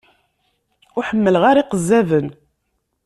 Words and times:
Ur 0.97 1.03
ḥemmleɣ 1.09 1.43
ara 1.49 1.61
iqezzaben. 1.63 2.27